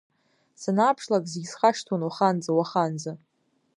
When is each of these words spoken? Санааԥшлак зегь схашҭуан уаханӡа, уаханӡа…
Санааԥшлак 0.61 1.25
зегь 1.31 1.47
схашҭуан 1.51 2.01
уаханӡа, 2.03 2.51
уаханӡа… 2.57 3.13